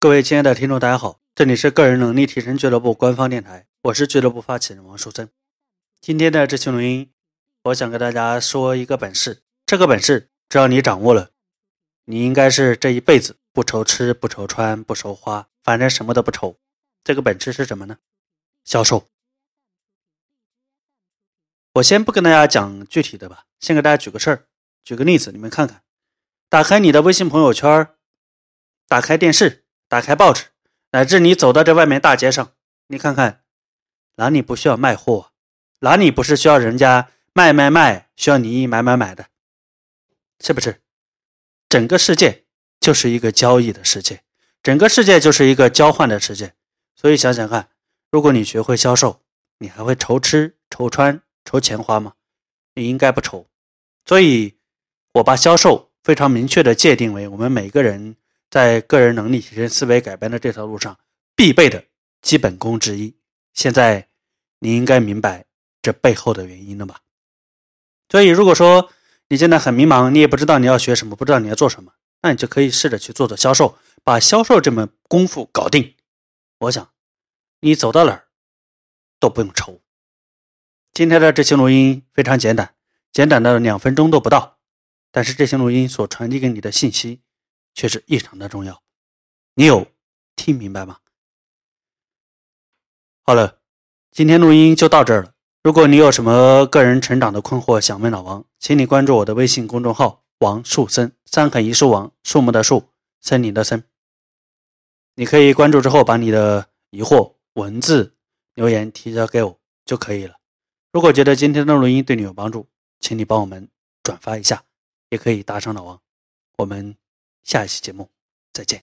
[0.00, 5.28] 各位亲爱的听众，大家好，这里是个人能力提升俱乐部官方电台，我是俱乐部发起人王树森。
[6.00, 7.10] 今天的这期录音，
[7.64, 11.30] 我想跟大家说一个本事，这个本事只要你掌握了，
[12.04, 16.56] 你应该是这一辈子不愁吃、不愁穿、不愁花，反正什么都不愁。
[17.02, 17.98] 这个本事是什么呢？
[18.64, 19.08] 销售。
[21.72, 24.46] 我先不跟大家讲具体的吧，先给大家举个事儿，
[24.84, 25.82] 举个例子，你们看看。
[26.48, 27.88] 打开你的微信朋友圈，
[28.86, 29.64] 打开电视。
[29.88, 30.44] 打开报纸，
[30.90, 32.52] 乃至你走到这外面大街上，
[32.88, 33.42] 你看看，
[34.16, 35.32] 哪里不需要卖货？
[35.80, 39.28] 哪里不是需要人家卖卖卖，需要你买买买的？
[40.44, 40.82] 是不是？
[41.70, 42.44] 整个世界
[42.78, 44.22] 就是一个交易的世界，
[44.62, 46.52] 整个世界就是一个交换的世界。
[46.94, 47.70] 所以想想看，
[48.10, 49.22] 如果你学会销售，
[49.58, 52.12] 你还会愁吃、愁穿、愁钱花吗？
[52.74, 53.48] 你应该不愁。
[54.04, 54.58] 所以，
[55.14, 58.16] 我把销售非常明确的界定为我们每个人。
[58.50, 60.98] 在个人能力提升、思维改变的这条路上，
[61.36, 61.84] 必备的
[62.22, 63.14] 基本功之一。
[63.54, 64.08] 现在
[64.60, 65.44] 你应该明白
[65.82, 67.00] 这背后的原因了吧？
[68.08, 68.90] 所以，如果说
[69.28, 75.94] 你现在很迷茫，你也不知道你要学什么，不知道你要做什么，那你就可以试着去做做销售，把销售这门功夫搞定。
[76.60, 76.90] 我想，
[77.60, 78.28] 你走到哪儿
[79.20, 79.80] 都不用愁。
[80.94, 82.74] 今天的这期录音非常简短，
[83.12, 84.58] 简短的两分钟都不到，
[85.12, 87.20] 但是这些录音所传递给你的信息。
[87.78, 88.82] 却是异常的重要，
[89.54, 89.86] 你有
[90.34, 90.98] 听明白吗？
[93.22, 93.60] 好了，
[94.10, 95.32] 今天录音就到这儿了。
[95.62, 102.88] 如果你有什么个人成长的困惑想问老王，请你关注我的微信公众号“王树森”，三横一竖王，树木的树，
[103.20, 103.84] 森林的森。
[105.14, 108.16] 你可以关注之后，把你的疑惑文字
[108.54, 110.34] 留言提交给我就可以了。
[110.90, 112.66] 如果觉得今天的录音对你有帮助，
[112.98, 113.68] 请你帮我们
[114.02, 114.64] 转发一下，
[115.10, 116.02] 也可以打赏老王。
[116.56, 116.96] 我们。
[117.44, 118.10] 下一期节目，
[118.52, 118.76] 再见。